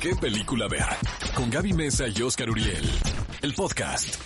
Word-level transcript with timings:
qué 0.00 0.14
película 0.14 0.68
ver. 0.68 0.86
Con 1.34 1.50
Gaby 1.50 1.72
Mesa 1.72 2.06
y 2.08 2.22
Oscar 2.22 2.50
Uriel. 2.50 2.88
El 3.42 3.54
podcast. 3.54 4.16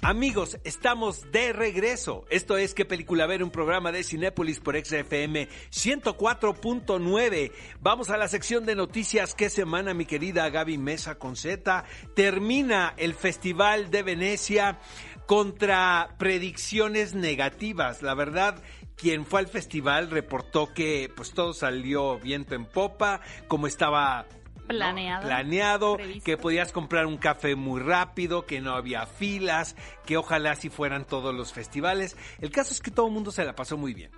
Amigos, 0.00 0.58
estamos 0.64 1.30
de 1.32 1.52
regreso. 1.52 2.24
Esto 2.30 2.56
es 2.56 2.72
¿Qué 2.72 2.84
película 2.84 3.26
ver? 3.26 3.42
Un 3.42 3.50
programa 3.50 3.92
de 3.92 4.04
Cinépolis 4.04 4.60
por 4.60 4.76
XFM 4.76 5.48
104.9. 5.70 7.52
Vamos 7.80 8.08
a 8.08 8.16
la 8.16 8.28
sección 8.28 8.64
de 8.64 8.74
noticias. 8.74 9.34
¿Qué 9.34 9.50
semana, 9.50 9.92
mi 9.92 10.06
querida 10.06 10.48
Gaby 10.48 10.78
Mesa 10.78 11.16
con? 11.16 11.84
Termina 12.14 12.94
el 12.96 13.14
Festival 13.14 13.90
de 13.90 14.02
Venecia 14.02 14.78
contra 15.26 16.14
predicciones 16.16 17.14
negativas. 17.14 18.00
La 18.00 18.14
verdad, 18.14 18.62
quien 18.98 19.24
fue 19.24 19.40
al 19.40 19.46
festival 19.48 20.10
reportó 20.10 20.74
que 20.74 21.10
pues 21.14 21.32
todo 21.32 21.54
salió 21.54 22.18
viento 22.18 22.54
en 22.54 22.66
popa, 22.66 23.20
como 23.46 23.66
estaba 23.66 24.26
Planeado. 24.66 25.26
planeado, 25.26 25.96
Previsto. 25.96 26.24
que 26.24 26.36
podías 26.36 26.72
comprar 26.72 27.06
un 27.06 27.16
café 27.16 27.54
muy 27.54 27.80
rápido, 27.80 28.44
que 28.44 28.60
no 28.60 28.74
había 28.74 29.06
filas, 29.06 29.76
que 30.04 30.18
ojalá 30.18 30.50
así 30.50 30.68
fueran 30.68 31.06
todos 31.06 31.34
los 31.34 31.52
festivales. 31.54 32.16
El 32.40 32.50
caso 32.50 32.74
es 32.74 32.80
que 32.80 32.90
todo 32.90 33.06
el 33.06 33.12
mundo 33.12 33.30
se 33.30 33.44
la 33.44 33.54
pasó 33.54 33.78
muy 33.78 33.94
bien. 33.94 34.10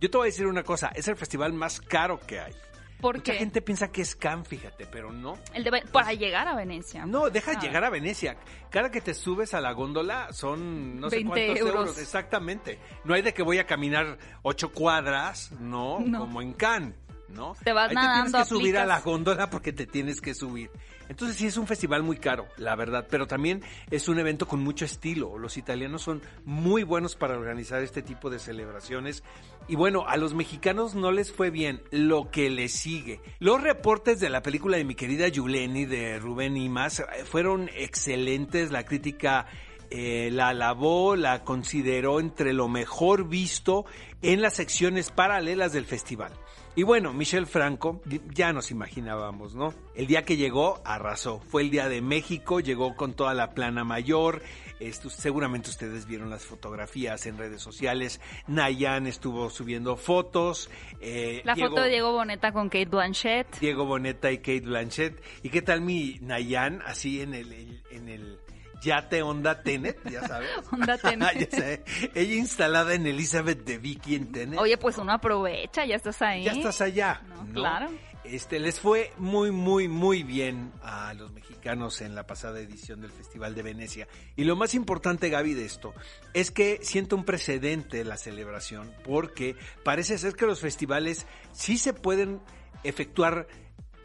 Yo 0.00 0.08
te 0.08 0.16
voy 0.16 0.28
a 0.28 0.30
decir 0.30 0.46
una 0.46 0.62
cosa, 0.62 0.92
es 0.94 1.08
el 1.08 1.16
festival 1.16 1.52
más 1.52 1.80
caro 1.80 2.20
que 2.20 2.40
hay. 2.40 2.54
¿Por 3.00 3.16
Mucha 3.16 3.32
qué? 3.32 3.38
gente 3.38 3.62
piensa 3.62 3.92
que 3.92 4.02
es 4.02 4.16
Cannes, 4.16 4.48
fíjate, 4.48 4.86
pero 4.86 5.12
no. 5.12 5.38
El 5.54 5.62
de 5.64 5.82
para 5.92 6.12
llegar 6.14 6.48
a 6.48 6.54
Venecia. 6.56 7.06
No, 7.06 7.30
deja 7.30 7.52
Ah. 7.52 7.60
llegar 7.60 7.84
a 7.84 7.90
Venecia. 7.90 8.36
Cada 8.70 8.90
que 8.90 9.00
te 9.00 9.14
subes 9.14 9.54
a 9.54 9.60
la 9.60 9.72
góndola 9.72 10.32
son 10.32 10.98
no 11.00 11.08
sé 11.08 11.16
20 11.16 11.28
cuántos 11.46 11.58
euros. 11.58 11.74
euros. 11.86 11.98
Exactamente. 11.98 12.78
No 13.04 13.14
hay 13.14 13.22
de 13.22 13.32
que 13.32 13.42
voy 13.42 13.58
a 13.58 13.66
caminar 13.66 14.18
ocho 14.42 14.72
cuadras, 14.72 15.52
no, 15.60 16.00
No. 16.00 16.18
como 16.20 16.42
en 16.42 16.52
Cannes, 16.54 16.94
¿no? 17.28 17.54
Te 17.62 17.72
vas 17.72 17.90
Ahí 17.90 17.94
nadando, 17.94 18.24
Te 18.24 18.30
tienes 18.32 18.48
que 18.48 18.54
subir 18.54 18.78
a 18.78 18.86
la 18.86 19.00
góndola 19.00 19.48
porque 19.50 19.72
te 19.72 19.86
tienes 19.86 20.20
que 20.20 20.34
subir. 20.34 20.70
Entonces 21.08 21.36
sí 21.36 21.46
es 21.46 21.56
un 21.56 21.66
festival 21.66 22.02
muy 22.02 22.18
caro, 22.18 22.46
la 22.56 22.76
verdad, 22.76 23.06
pero 23.10 23.26
también 23.26 23.62
es 23.90 24.08
un 24.08 24.18
evento 24.18 24.46
con 24.46 24.60
mucho 24.60 24.84
estilo. 24.84 25.38
Los 25.38 25.56
italianos 25.56 26.02
son 26.02 26.22
muy 26.44 26.82
buenos 26.82 27.16
para 27.16 27.38
organizar 27.38 27.82
este 27.82 28.02
tipo 28.02 28.30
de 28.30 28.38
celebraciones. 28.38 29.22
Y 29.68 29.76
bueno, 29.76 30.04
a 30.06 30.16
los 30.16 30.34
mexicanos 30.34 30.94
no 30.94 31.12
les 31.12 31.32
fue 31.32 31.50
bien 31.50 31.82
lo 31.90 32.30
que 32.30 32.50
les 32.50 32.72
sigue. 32.72 33.20
Los 33.38 33.62
reportes 33.62 34.20
de 34.20 34.30
la 34.30 34.42
película 34.42 34.76
de 34.76 34.84
mi 34.84 34.94
querida 34.94 35.28
Yuleni 35.28 35.84
de 35.84 36.18
Rubén 36.18 36.56
Imas 36.56 37.00
eh, 37.00 37.04
fueron 37.24 37.70
excelentes. 37.74 38.70
La 38.70 38.84
crítica 38.84 39.46
eh, 39.90 40.28
la 40.32 40.48
alabó, 40.48 41.16
la 41.16 41.44
consideró 41.44 42.20
entre 42.20 42.52
lo 42.52 42.68
mejor 42.68 43.28
visto 43.28 43.86
en 44.20 44.42
las 44.42 44.54
secciones 44.54 45.10
paralelas 45.10 45.72
del 45.72 45.86
festival. 45.86 46.32
Y 46.78 46.84
bueno, 46.84 47.12
Michelle 47.12 47.46
Franco, 47.46 48.00
ya 48.32 48.52
nos 48.52 48.70
imaginábamos, 48.70 49.52
¿no? 49.52 49.74
El 49.96 50.06
día 50.06 50.24
que 50.24 50.36
llegó, 50.36 50.80
arrasó. 50.84 51.40
Fue 51.40 51.62
el 51.62 51.72
día 51.72 51.88
de 51.88 52.00
México, 52.00 52.60
llegó 52.60 52.94
con 52.94 53.14
toda 53.14 53.34
la 53.34 53.50
plana 53.50 53.82
mayor. 53.82 54.42
Esto, 54.78 55.10
seguramente 55.10 55.70
ustedes 55.70 56.06
vieron 56.06 56.30
las 56.30 56.44
fotografías 56.44 57.26
en 57.26 57.36
redes 57.36 57.62
sociales. 57.62 58.20
Nayan 58.46 59.08
estuvo 59.08 59.50
subiendo 59.50 59.96
fotos. 59.96 60.70
eh, 61.00 61.42
La 61.44 61.56
foto 61.56 61.82
de 61.82 61.88
Diego 61.88 62.12
Boneta 62.12 62.52
con 62.52 62.68
Kate 62.68 62.84
Blanchett. 62.84 63.58
Diego 63.58 63.84
Boneta 63.84 64.30
y 64.30 64.38
Kate 64.38 64.60
Blanchett. 64.60 65.20
¿Y 65.42 65.48
qué 65.48 65.62
tal 65.62 65.80
mi 65.80 66.20
Nayan 66.20 66.80
así 66.86 67.22
en 67.22 67.34
el, 67.34 67.82
en 67.90 68.08
el 68.08 68.38
yate 68.82 69.22
Honda 69.22 69.62
Tenet, 69.62 69.98
ya 70.10 70.26
sabes? 70.26 70.48
Honda 70.70 70.98
Tenet. 70.98 71.50
ya 71.50 71.56
sé. 71.56 71.84
Ella 72.14 72.34
instalada 72.34 72.94
en 72.94 73.06
Elizabeth 73.06 73.64
de 73.64 73.78
Vicky 73.78 74.14
en 74.16 74.32
Tenet. 74.32 74.58
Oye, 74.58 74.76
pues 74.76 74.98
uno 74.98 75.12
aprovecha, 75.12 75.84
ya 75.84 75.96
estás 75.96 76.20
ahí. 76.22 76.44
Ya 76.44 76.52
estás 76.52 76.80
allá. 76.80 77.22
No, 77.28 77.44
¿no? 77.44 77.52
claro. 77.52 77.90
Este, 78.24 78.58
les 78.58 78.78
fue 78.78 79.12
muy, 79.16 79.50
muy, 79.52 79.88
muy 79.88 80.22
bien 80.22 80.72
a 80.82 81.14
los 81.14 81.32
mexicanos 81.32 82.02
en 82.02 82.14
la 82.14 82.26
pasada 82.26 82.60
edición 82.60 83.00
del 83.00 83.10
Festival 83.10 83.54
de 83.54 83.62
Venecia. 83.62 84.08
Y 84.36 84.44
lo 84.44 84.54
más 84.54 84.74
importante, 84.74 85.30
Gaby, 85.30 85.54
de 85.54 85.64
esto, 85.64 85.94
es 86.34 86.50
que 86.50 86.80
siento 86.82 87.16
un 87.16 87.24
precedente 87.24 88.04
la 88.04 88.18
celebración, 88.18 88.92
porque 89.02 89.56
parece 89.82 90.18
ser 90.18 90.34
que 90.34 90.44
los 90.44 90.60
festivales 90.60 91.26
sí 91.52 91.78
se 91.78 91.94
pueden 91.94 92.40
efectuar 92.84 93.48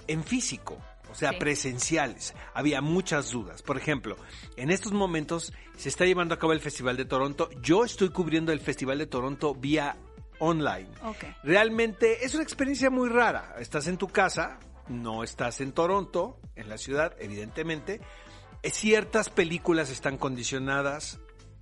en 0.07 0.23
físico. 0.23 0.77
O 1.13 1.15
sea, 1.15 1.29
Sí. 1.31 1.37
presenciales. 1.37 2.33
Había 2.53 2.81
muchas 2.81 3.29
dudas. 3.31 3.61
Por 3.61 3.77
ejemplo, 3.77 4.17
en 4.57 4.71
estos 4.71 4.91
momentos 4.91 5.53
se 5.77 5.89
está 5.89 6.05
llevando 6.05 6.33
a 6.33 6.39
cabo 6.39 6.53
el 6.53 6.59
Festival 6.59 6.97
de 6.97 7.05
Toronto. 7.05 7.49
Yo 7.61 7.85
estoy 7.85 8.09
cubriendo 8.09 8.51
el 8.51 8.59
Festival 8.59 8.97
de 8.97 9.05
Toronto 9.05 9.53
vía 9.53 9.95
online. 10.39 10.89
Ok. 11.03 11.23
Realmente 11.43 12.25
es 12.25 12.33
una 12.33 12.43
experiencia 12.43 12.89
muy 12.89 13.09
rara. 13.09 13.55
Estás 13.59 13.85
en 13.87 13.97
tu 13.97 14.07
casa, 14.07 14.59
no 14.87 15.23
estás 15.23 15.61
en 15.61 15.71
Toronto, 15.71 16.39
en 16.55 16.67
la 16.67 16.77
ciudad, 16.77 17.15
evidentemente. 17.19 18.01
Eh, 18.63 18.71
Ciertas 18.71 19.29
películas 19.29 19.89
están 19.91 20.17
condicionadas 20.17 21.19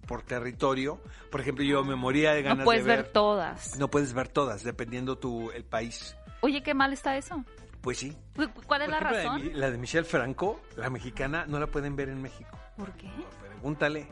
por 0.08 0.24
territorio. 0.24 1.02
Por 1.30 1.42
ejemplo, 1.42 1.64
yo 1.66 1.84
me 1.84 1.96
moría 1.96 2.32
de 2.34 2.42
ganas 2.42 2.60
No 2.60 2.64
puedes 2.66 2.86
de 2.86 2.96
ver 2.96 3.12
todas. 3.12 3.78
No 3.78 3.90
puedes 3.90 4.14
ver 4.14 4.30
todas, 4.30 4.64
dependiendo 4.64 5.18
tu 5.18 5.52
el 5.52 5.64
país. 5.66 6.16
Oye, 6.42 6.64
qué 6.64 6.74
mal 6.74 6.92
está 6.94 7.18
eso. 7.18 7.44
Pues 7.82 7.98
sí. 7.98 8.16
Cu- 8.36 8.50
¿Cuál 8.68 8.84
es 8.84 8.90
Por 8.90 8.94
la 8.94 8.98
ejemplo, 9.10 9.18
razón? 9.18 9.42
de 9.42 9.50
mi- 9.50 9.54
la 9.60 9.72
de 9.72 9.78
Michelle 9.78 10.04
Franco, 10.06 10.62
la 10.76 10.90
mexicana, 10.90 11.46
no 11.48 11.60
la 11.60 11.68
pueden 11.68 11.96
ver 11.96 12.10
en 12.10 12.22
México. 12.22 12.58
¿Por 12.78 12.92
qué? 12.94 13.10
Pregúntale. 13.48 14.08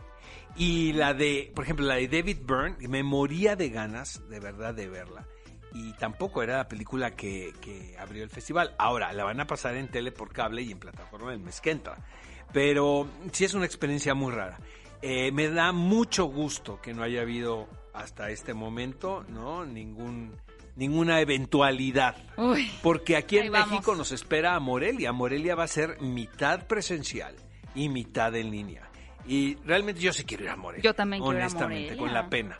Y 0.55 0.93
la 0.93 1.13
de, 1.13 1.51
por 1.55 1.63
ejemplo, 1.63 1.85
la 1.85 1.95
de 1.95 2.07
David 2.07 2.39
Byrne, 2.43 2.87
me 2.87 3.03
moría 3.03 3.55
de 3.55 3.69
ganas, 3.69 4.27
de 4.29 4.39
verdad, 4.39 4.73
de 4.73 4.87
verla. 4.89 5.25
Y 5.71 5.93
tampoco 5.93 6.41
era 6.41 6.57
la 6.57 6.67
película 6.67 7.15
que, 7.15 7.53
que 7.61 7.95
abrió 7.99 8.23
el 8.23 8.31
festival. 8.31 8.73
Ahora, 8.79 9.13
la 9.13 9.23
van 9.23 9.39
a 9.39 9.45
pasar 9.45 9.75
en 9.75 9.87
tele 9.87 10.11
por 10.11 10.33
cable 10.33 10.63
y 10.63 10.71
en 10.71 10.79
plataforma 10.79 11.31
el 11.31 11.39
mes 11.39 11.61
que 11.61 11.69
entra. 11.71 11.97
Pero 12.51 13.07
sí 13.31 13.45
es 13.45 13.53
una 13.53 13.65
experiencia 13.65 14.15
muy 14.15 14.33
rara. 14.33 14.57
Eh, 15.03 15.31
me 15.31 15.47
da 15.49 15.71
mucho 15.71 16.25
gusto 16.25 16.81
que 16.81 16.93
no 16.95 17.03
haya 17.03 17.21
habido 17.21 17.69
hasta 17.93 18.31
este 18.31 18.55
momento, 18.55 19.23
¿no? 19.29 19.63
Ningún, 19.65 20.35
ninguna 20.79 21.19
eventualidad. 21.19 22.15
Uy. 22.37 22.71
Porque 22.81 23.17
aquí 23.17 23.37
en 23.37 23.51
vamos. 23.51 23.69
México 23.69 23.95
nos 23.95 24.11
espera 24.11 24.55
a 24.55 24.59
Morelia. 24.59 25.11
Morelia 25.11 25.53
va 25.53 25.65
a 25.65 25.67
ser 25.67 26.01
mitad 26.01 26.65
presencial 26.67 27.35
y 27.75 27.89
mitad 27.89 28.33
en 28.35 28.49
línea. 28.49 28.89
Y 29.27 29.55
realmente 29.65 30.01
yo 30.01 30.13
sí 30.13 30.23
quiero 30.23 30.45
ir 30.45 30.49
a 30.49 30.55
Morelia. 30.55 30.81
Yo 30.83 30.95
también 30.95 31.21
quiero 31.21 31.37
ir 31.37 31.43
a 31.43 31.45
honestamente, 31.45 31.89
con 31.89 31.97
Morelia. 32.07 32.21
la 32.23 32.29
pena. 32.29 32.57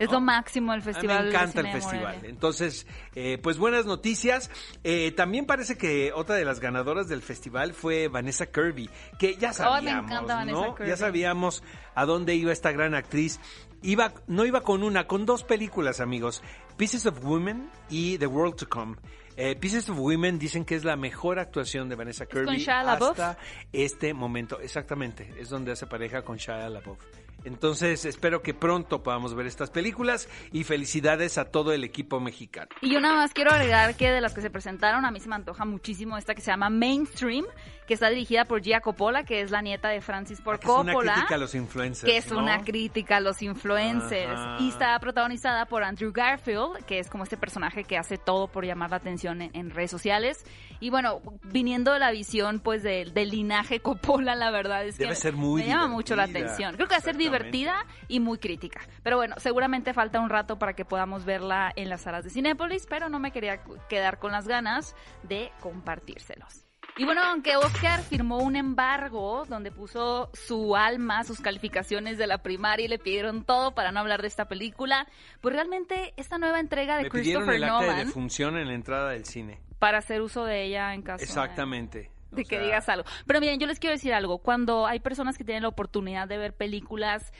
Es 0.00 0.08
¿no? 0.08 0.14
lo 0.14 0.20
máximo 0.22 0.72
el 0.72 0.80
A 0.80 0.84
mí 0.84 0.92
festival. 0.92 1.22
me 1.24 1.28
encanta 1.28 1.60
el 1.60 1.66
festival. 1.72 2.14
Morelia. 2.16 2.30
Entonces, 2.30 2.86
eh, 3.14 3.38
pues 3.42 3.58
buenas 3.58 3.84
noticias. 3.86 4.50
Eh, 4.82 5.12
también 5.12 5.44
parece 5.46 5.76
que 5.76 6.10
otra 6.14 6.36
de 6.36 6.44
las 6.46 6.58
ganadoras 6.58 7.06
del 7.08 7.20
festival 7.22 7.74
fue 7.74 8.08
Vanessa 8.08 8.46
Kirby, 8.46 8.88
que 9.18 9.36
ya 9.36 9.48
me 9.48 9.54
sabíamos, 9.54 10.10
encanta 10.10 10.34
Vanessa 10.36 10.58
¿no? 10.66 10.74
Kirby. 10.74 10.88
Ya 10.88 10.96
sabíamos 10.96 11.62
a 11.94 12.04
dónde 12.06 12.34
iba 12.34 12.50
esta 12.50 12.72
gran 12.72 12.94
actriz. 12.94 13.38
Iba, 13.82 14.12
no 14.26 14.44
iba 14.44 14.60
con 14.60 14.82
una, 14.82 15.06
con 15.06 15.24
dos 15.26 15.44
películas, 15.44 16.00
amigos. 16.00 16.42
Pieces 16.76 17.06
of 17.06 17.24
Women 17.24 17.70
y 17.88 18.18
The 18.18 18.26
World 18.26 18.56
to 18.56 18.68
Come. 18.68 18.96
Eh, 19.36 19.56
Pieces 19.56 19.88
of 19.88 19.98
Women 19.98 20.38
dicen 20.38 20.64
que 20.64 20.74
es 20.74 20.84
la 20.84 20.96
mejor 20.96 21.38
actuación 21.38 21.88
de 21.88 21.96
Vanessa 21.96 22.26
Kirby 22.26 22.66
hasta 22.68 23.38
este 23.72 24.12
momento. 24.12 24.60
Exactamente, 24.60 25.32
es 25.38 25.48
donde 25.48 25.72
hace 25.72 25.86
pareja 25.86 26.22
con 26.22 26.36
Shia 26.36 26.68
LaBeouf. 26.68 26.98
Entonces, 27.44 28.04
espero 28.04 28.42
que 28.42 28.54
pronto 28.54 29.02
podamos 29.02 29.34
ver 29.34 29.46
estas 29.46 29.70
películas 29.70 30.28
y 30.52 30.64
felicidades 30.64 31.38
a 31.38 31.46
todo 31.50 31.72
el 31.72 31.84
equipo 31.84 32.20
mexicano. 32.20 32.68
Y 32.80 32.92
yo 32.92 33.00
nada 33.00 33.14
más 33.16 33.32
quiero 33.32 33.50
agregar 33.52 33.94
que 33.96 34.10
de 34.10 34.20
las 34.20 34.34
que 34.34 34.40
se 34.42 34.50
presentaron, 34.50 35.04
a 35.04 35.10
mí 35.10 35.20
se 35.20 35.28
me 35.28 35.34
antoja 35.36 35.64
muchísimo 35.64 36.16
esta 36.18 36.34
que 36.34 36.40
se 36.40 36.50
llama 36.50 36.70
Mainstream, 36.70 37.44
que 37.86 37.94
está 37.94 38.08
dirigida 38.08 38.44
por 38.44 38.62
Gia 38.62 38.80
Coppola, 38.80 39.24
que 39.24 39.40
es 39.40 39.50
la 39.50 39.62
nieta 39.62 39.88
de 39.88 40.00
Francis 40.00 40.40
Ford 40.40 40.60
Que 40.60 40.66
es 40.66 40.72
una 40.72 40.92
Coppola. 40.92 41.12
crítica 41.14 41.34
a 41.34 41.38
los 41.38 41.54
influencers. 41.54 42.10
que 42.12 42.16
es 42.18 42.30
¿no? 42.30 42.38
una 42.38 42.62
crítica 42.62 43.16
a 43.16 43.20
los 43.20 43.42
influencers 43.42 44.30
Ajá. 44.32 44.56
y 44.60 44.68
está 44.68 44.98
protagonizada 45.00 45.66
por 45.66 45.82
Andrew 45.82 46.12
Garfield, 46.12 46.84
que 46.86 46.98
es 47.00 47.08
como 47.08 47.24
este 47.24 47.36
personaje 47.36 47.84
que 47.84 47.96
hace 47.98 48.16
todo 48.18 48.46
por 48.48 48.64
llamar 48.64 48.90
la 48.90 48.96
atención 48.96 49.42
en, 49.42 49.50
en 49.54 49.70
redes 49.70 49.90
sociales. 49.90 50.44
Y 50.78 50.90
bueno, 50.90 51.20
viniendo 51.44 51.92
de 51.92 51.98
la 51.98 52.10
visión 52.10 52.60
pues 52.60 52.82
del, 52.82 53.12
linaje 53.14 53.80
Coppola, 53.80 54.34
la 54.34 54.50
verdad 54.50 54.86
es 54.86 54.96
que 54.96 55.04
Debe 55.04 55.16
ser 55.16 55.34
muy 55.34 55.62
me 55.62 55.68
llama 55.68 55.88
mucho 55.88 56.14
la 56.16 56.26
divertida. 56.26 56.46
atención. 56.46 56.74
Creo 56.76 56.86
que 56.88 56.94
va 56.94 56.98
a 56.98 57.00
ser. 57.00 57.16
Divertida 57.38 57.86
y 58.08 58.20
muy 58.20 58.38
crítica. 58.38 58.80
Pero 59.02 59.16
bueno, 59.16 59.36
seguramente 59.38 59.94
falta 59.94 60.20
un 60.20 60.30
rato 60.30 60.58
para 60.58 60.74
que 60.74 60.84
podamos 60.84 61.24
verla 61.24 61.72
en 61.76 61.88
las 61.88 62.02
salas 62.02 62.24
de 62.24 62.30
Cinépolis, 62.30 62.86
pero 62.88 63.08
no 63.08 63.18
me 63.18 63.32
quería 63.32 63.62
quedar 63.88 64.18
con 64.18 64.32
las 64.32 64.46
ganas 64.48 64.94
de 65.22 65.52
compartírselos. 65.60 66.66
Y 66.96 67.04
bueno, 67.04 67.22
aunque 67.22 67.56
Oscar 67.56 68.00
firmó 68.02 68.38
un 68.38 68.56
embargo 68.56 69.46
donde 69.48 69.70
puso 69.70 70.28
su 70.34 70.76
alma, 70.76 71.22
sus 71.24 71.40
calificaciones 71.40 72.18
de 72.18 72.26
la 72.26 72.38
primaria 72.42 72.84
y 72.84 72.88
le 72.88 72.98
pidieron 72.98 73.44
todo 73.44 73.74
para 73.74 73.92
no 73.92 74.00
hablar 74.00 74.22
de 74.22 74.28
esta 74.28 74.46
película, 74.48 75.06
pues 75.40 75.54
realmente 75.54 76.12
esta 76.16 76.36
nueva 76.36 76.58
entrega 76.60 76.96
de 76.96 77.04
Me 77.04 77.10
pidieron 77.10 77.44
Christopher 77.44 77.54
el 77.56 77.64
acta 77.64 77.80
de 77.80 77.86
Nolan 77.92 78.06
defunción 78.06 78.56
en 78.58 78.66
la 78.68 78.74
entrada 78.74 79.10
del 79.10 79.24
cine. 79.24 79.60
para 79.78 79.98
hacer 79.98 80.20
uso 80.20 80.44
de 80.44 80.64
ella 80.64 80.92
en 80.92 81.02
caso 81.02 81.18
de- 81.20 81.24
Exactamente. 81.24 82.10
De 82.30 82.42
O 82.42 82.44
que 82.44 82.56
sea, 82.56 82.62
digas 82.62 82.88
algo. 82.88 83.04
Pero 83.26 83.40
miren, 83.40 83.58
yo 83.60 83.66
les 83.66 83.78
quiero 83.78 83.94
decir 83.94 84.12
algo. 84.12 84.38
Cuando 84.38 84.86
hay 84.86 85.00
personas 85.00 85.36
que 85.36 85.44
tienen 85.44 85.62
la 85.62 85.68
oportunidad 85.68 86.28
de 86.28 86.38
ver 86.38 86.54
películas 86.54 87.32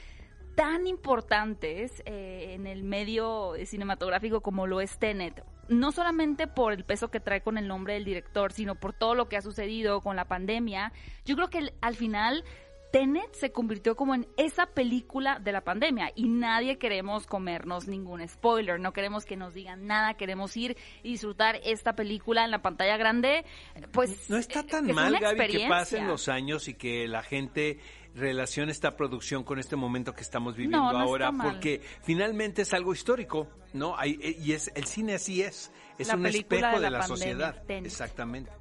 tan 0.55 0.87
importantes 0.87 2.03
eh, 2.05 2.53
en 2.53 2.67
el 2.67 2.83
medio 2.83 3.53
cinematográfico 3.65 4.41
como 4.41 4.67
lo 4.67 4.81
es 4.81 4.97
Tenet, 4.99 5.43
no 5.69 5.91
solamente 5.91 6.47
por 6.47 6.73
el 6.73 6.83
peso 6.83 7.09
que 7.09 7.19
trae 7.19 7.41
con 7.41 7.57
el 7.57 7.67
nombre 7.67 7.93
del 7.93 8.03
director, 8.03 8.51
sino 8.51 8.75
por 8.75 8.93
todo 8.93 9.15
lo 9.15 9.29
que 9.29 9.37
ha 9.37 9.41
sucedido 9.41 10.01
con 10.01 10.15
la 10.15 10.25
pandemia. 10.25 10.91
Yo 11.25 11.35
creo 11.35 11.49
que 11.49 11.73
al 11.81 11.95
final 11.95 12.43
Tenet 12.91 13.33
se 13.33 13.51
convirtió 13.51 13.95
como 13.95 14.13
en 14.13 14.27
esa 14.37 14.65
película 14.67 15.39
de 15.39 15.51
la 15.53 15.61
pandemia 15.61 16.11
y 16.15 16.27
nadie 16.27 16.77
queremos 16.77 17.25
comernos 17.25 17.87
ningún 17.87 18.27
spoiler, 18.27 18.79
no 18.79 18.91
queremos 18.91 19.25
que 19.25 19.37
nos 19.37 19.53
digan 19.53 19.87
nada, 19.87 20.15
queremos 20.15 20.55
ir 20.57 20.77
y 21.01 21.11
disfrutar 21.11 21.59
esta 21.63 21.95
película 21.95 22.43
en 22.43 22.51
la 22.51 22.61
pantalla 22.61 22.97
grande. 22.97 23.45
Pues 23.93 24.29
no 24.29 24.37
está 24.37 24.63
tan 24.63 24.87
que 24.87 24.93
fue 24.93 25.03
mal, 25.03 25.19
Gaby, 25.19 25.47
que 25.47 25.67
pasen 25.69 26.07
los 26.07 26.27
años 26.27 26.67
y 26.67 26.73
que 26.73 27.07
la 27.07 27.23
gente 27.23 27.79
relacione 28.13 28.73
esta 28.73 28.97
producción 28.97 29.43
con 29.43 29.57
este 29.57 29.75
momento 29.77 30.13
que 30.13 30.21
estamos 30.21 30.55
viviendo 30.55 30.77
No, 30.77 30.83
no 30.85 30.89
está 30.91 31.03
ahora, 31.03 31.31
porque 31.31 31.81
finalmente 32.03 32.63
es 32.63 32.73
algo 32.73 32.93
histórico, 32.93 33.47
¿no? 33.73 33.97
Hay, 33.97 34.19
eh, 34.21 34.35
y 34.37 34.51
es 34.51 34.69
el 34.75 34.85
cine 34.85 35.13
así 35.15 35.41
es, 35.41 35.71
es 35.97 36.07
La 36.07 36.15
un 36.15 36.25
espejo 36.25 36.75
de 36.77 36.81
de 36.81 36.89
la 36.89 37.03
sociedad, 37.03 37.63
Tenet. 37.63 37.85
exactamente. 37.85 38.51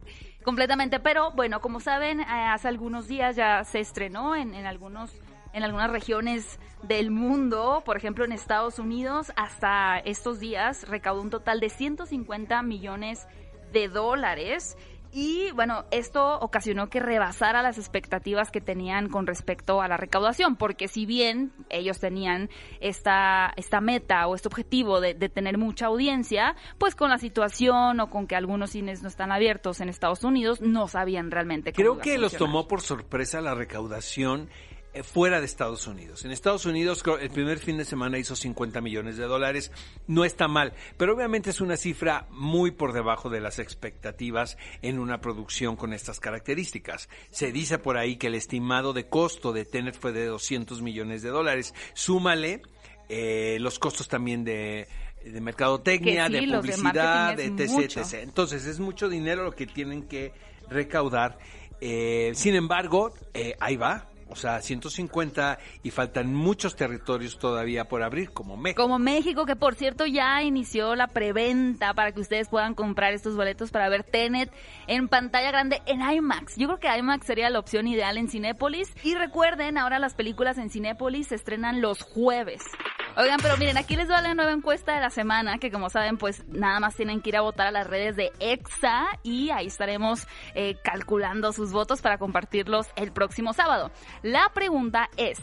Completamente, 0.43 1.01
pero 1.01 1.33
bueno, 1.33 1.61
como 1.61 1.81
saben, 1.81 2.21
eh, 2.21 2.25
hace 2.25 2.69
algunos 2.69 3.09
días 3.09 3.37
ya 3.37 3.63
se 3.65 3.81
estrenó 3.81 4.35
en, 4.35 4.55
en 4.55 4.67
algunos 4.67 5.13
en 5.53 5.65
algunas 5.65 5.91
regiones 5.91 6.59
del 6.83 7.11
mundo, 7.11 7.83
por 7.85 7.97
ejemplo 7.97 8.25
en 8.25 8.33
Estados 8.33 8.79
Unidos, 8.79 9.33
hasta 9.37 9.99
estos 9.99 10.39
días 10.39 10.89
recaudó 10.89 11.23
un 11.23 11.31
total 11.31 11.61
de 11.61 11.69
150 11.69 12.63
millones 12.63 13.27
de 13.73 13.89
dólares. 13.89 14.77
Y 15.13 15.51
bueno, 15.53 15.85
esto 15.91 16.39
ocasionó 16.39 16.89
que 16.89 17.01
rebasara 17.01 17.63
las 17.63 17.79
expectativas 17.79 18.51
que 18.51 18.61
tenían 18.61 19.09
con 19.09 19.27
respecto 19.27 19.81
a 19.83 19.89
la 19.89 19.97
recaudación, 19.97 20.57
porque 20.57 20.87
si 20.87 21.05
bien 21.05 21.53
ellos 21.69 21.99
tenían 21.99 22.49
esta, 22.81 23.53
esta 23.57 23.81
meta 23.81 24.29
o 24.29 24.37
este 24.37 24.49
objetivo 24.49 25.01
de, 25.01 25.15
de 25.15 25.29
tener 25.29 25.59
mucha 25.59 25.87
audiencia, 25.87 26.55
pues 26.79 26.95
con 26.95 27.11
la 27.11 27.19
situación 27.19 27.99
o 27.99 28.09
con 28.09 28.29
que 28.29 28.37
algunos 28.37 28.71
cines 28.71 29.03
no 29.03 29.09
están 29.09 29.33
abiertos 29.33 29.81
en 29.81 29.89
Estados 29.89 30.23
Unidos, 30.23 30.61
no 30.61 30.87
sabían 30.87 31.31
realmente 31.31 31.73
cómo 31.73 31.99
Creo 31.99 31.99
que 31.99 32.19
los 32.19 32.37
tomó 32.37 32.69
por 32.69 32.81
sorpresa 32.81 33.41
la 33.41 33.55
recaudación 33.55 34.49
fuera 35.03 35.41
de 35.41 35.47
Estados 35.47 35.87
Unidos. 35.87 36.25
En 36.25 36.31
Estados 36.31 36.67
Unidos 36.67 37.03
el 37.21 37.31
primer 37.31 37.59
fin 37.59 37.79
de 37.79 37.85
semana 37.85 38.19
hizo 38.19 38.37
50 38.37 38.81
millones 38.81 39.17
de 39.17 39.25
dólares. 39.25 39.71
No 40.07 40.25
está 40.25 40.49
mal, 40.49 40.73
pero 40.97 41.15
obviamente 41.15 41.51
es 41.51 41.61
una 41.61 41.77
cifra 41.77 42.27
muy 42.31 42.71
por 42.71 42.93
debajo 42.93 43.31
de 43.31 43.41
las 43.41 43.59
expectativas 43.59 44.59
en 44.83 44.99
una 44.99 45.21
producción 45.21 45.77
con 45.77 45.93
estas 45.93 46.21
características. 46.21 47.09
Se 47.31 47.53
dice 47.53 47.79
por 47.79 47.97
ahí 47.97 48.17
que 48.17 48.29
el 48.29 48.35
estimado 48.35 48.93
de 48.93 49.09
costo 49.09 49.53
de 49.53 49.65
Tenet 49.65 49.99
fue 49.99 50.13
de 50.13 50.27
200 50.27 50.83
millones 50.83 51.23
de 51.23 51.31
dólares. 51.31 51.75
Súmale 51.95 52.63
eh, 53.09 53.59
los 53.61 53.79
costos 53.79 54.09
también 54.09 54.45
de 54.45 54.89
de 55.25 55.41
mercadotecnia, 55.41 56.27
sí, 56.27 56.33
de 56.33 56.57
publicidad, 56.57 57.37
de 57.37 57.47
etc, 57.47 57.97
etc. 57.97 58.15
Entonces 58.23 58.67
es 58.67 58.81
mucho 58.81 59.09
dinero 59.09 59.45
lo 59.45 59.53
que 59.53 59.67
tienen 59.67 60.05
que 60.05 60.33
recaudar. 60.69 61.39
Eh, 61.81 62.33
sin 62.35 62.55
embargo, 62.55 63.13
eh, 63.35 63.55
ahí 63.61 63.77
va. 63.77 64.10
O 64.31 64.37
sea, 64.37 64.61
150 64.61 65.59
y 65.83 65.91
faltan 65.91 66.33
muchos 66.33 66.77
territorios 66.77 67.39
todavía 67.39 67.87
por 67.87 68.03
abrir, 68.03 68.31
como 68.31 68.57
México. 68.57 68.83
Como 68.83 68.99
México, 68.99 69.45
que 69.45 69.57
por 69.57 69.75
cierto 69.75 70.07
ya 70.07 70.43
inició 70.43 70.95
la 70.95 71.09
preventa 71.09 71.95
para 71.95 72.13
que 72.13 72.21
ustedes 72.21 72.49
puedan 72.49 72.75
comprar 72.75 73.13
estos 73.13 73.37
boletos 73.37 73.71
para 73.71 73.89
ver 73.89 74.05
Tenet 74.05 74.53
en 74.87 75.09
pantalla 75.09 75.51
grande 75.51 75.83
en 75.87 76.01
IMAX. 76.01 76.57
Yo 76.57 76.69
creo 76.69 76.79
que 76.79 76.99
IMAX 76.99 77.27
sería 77.27 77.51
la 77.51 77.59
opción 77.59 77.89
ideal 77.89 78.17
en 78.19 78.29
Cinépolis. 78.29 78.93
Y 79.03 79.15
recuerden, 79.15 79.79
ahora 79.79 79.99
las 79.99 80.15
películas 80.15 80.59
en 80.59 80.71
Cinépolis 80.71 81.29
se 81.29 81.35
estrenan 81.35 81.81
los 81.81 82.03
jueves. 82.03 82.63
Oigan, 83.17 83.41
pero 83.43 83.57
miren, 83.57 83.77
aquí 83.77 83.97
les 83.97 84.09
va 84.09 84.23
la 84.23 84.35
nueva 84.35 84.53
encuesta 84.53 84.95
de 84.95 85.01
la 85.01 85.11
semana, 85.11 85.59
que 85.59 85.73
como 85.73 85.91
saben, 85.91 86.17
pues 86.17 86.47
nada 86.47 86.79
más 86.79 86.95
tienen 86.95 87.21
que 87.21 87.31
ir 87.31 87.37
a 87.37 87.41
votar 87.41 87.67
a 87.67 87.73
las 87.73 87.87
redes 87.87 88.15
de 88.15 88.33
EXA 88.39 89.09
y 89.25 89.51
ahí 89.51 89.67
estaremos 89.67 90.29
eh, 90.55 90.77
calculando 90.85 91.53
sus 91.53 91.73
votos 91.73 92.01
para 92.03 92.19
compartirlos 92.19 92.87
el 92.95 93.11
próximo 93.13 93.53
sábado. 93.53 93.91
La 94.23 94.51
pregunta 94.55 95.11
es, 95.17 95.41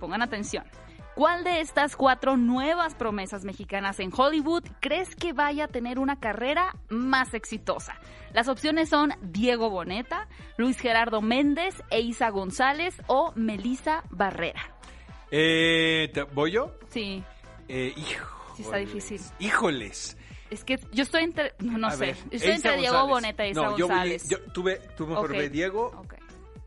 pongan 0.00 0.22
atención, 0.22 0.64
¿cuál 1.14 1.44
de 1.44 1.60
estas 1.60 1.94
cuatro 1.94 2.36
nuevas 2.36 2.96
promesas 2.96 3.44
mexicanas 3.44 4.00
en 4.00 4.10
Hollywood 4.14 4.64
crees 4.80 5.14
que 5.14 5.32
vaya 5.32 5.64
a 5.64 5.68
tener 5.68 6.00
una 6.00 6.18
carrera 6.18 6.74
más 6.88 7.32
exitosa? 7.32 7.94
Las 8.32 8.48
opciones 8.48 8.88
son 8.88 9.14
Diego 9.22 9.70
Boneta, 9.70 10.26
Luis 10.56 10.80
Gerardo 10.80 11.22
Méndez, 11.22 11.80
Eiza 11.90 12.30
González 12.30 13.00
o 13.06 13.32
Melissa 13.36 14.02
Barrera. 14.10 14.74
Eh, 15.36 16.10
¿te- 16.14 16.22
¿Voy 16.22 16.52
yo? 16.52 16.78
Sí. 16.90 17.20
Eh, 17.66 17.92
hijo. 17.96 18.40
Sí 18.56 18.62
está 18.62 18.76
difícil. 18.76 19.20
Híjoles. 19.40 20.16
Es 20.50 20.62
que 20.62 20.78
yo 20.92 21.02
estoy 21.02 21.24
entre, 21.24 21.54
no, 21.58 21.76
no 21.76 21.88
A 21.88 21.90
sé, 21.90 22.06
ver, 22.06 22.16
estoy 22.30 22.52
entre 22.52 22.76
Diego 22.76 22.94
González. 23.06 23.10
Boneta 23.10 23.46
y 23.46 23.50
Isa 23.50 23.60
no, 23.62 23.76
yo 23.76 23.88
voy- 23.88 23.96
González. 23.96 24.28
yo- 24.28 24.40
tú, 24.52 24.62
ve- 24.62 24.80
tú 24.96 25.06
mejor 25.08 25.32
ve 25.32 25.48
Diego 25.48 25.86
Ok. 25.98 26.14